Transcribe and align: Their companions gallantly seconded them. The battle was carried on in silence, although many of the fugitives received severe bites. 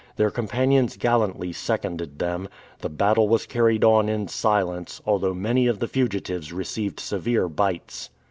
Their 0.15 0.31
companions 0.31 0.97
gallantly 0.97 1.53
seconded 1.53 2.17
them. 2.17 2.49
The 2.79 2.89
battle 2.89 3.29
was 3.29 3.45
carried 3.45 3.83
on 3.83 4.09
in 4.09 4.27
silence, 4.29 4.99
although 5.05 5.35
many 5.35 5.67
of 5.67 5.77
the 5.77 5.87
fugitives 5.87 6.51
received 6.51 6.99
severe 6.99 7.47
bites. 7.47 8.09